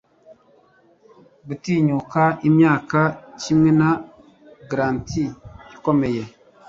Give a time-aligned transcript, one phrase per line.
[1.47, 2.99] gutinyuka imyaka
[3.41, 3.89] kimwe na
[4.69, 5.23] granite
[5.75, 6.21] ikomeye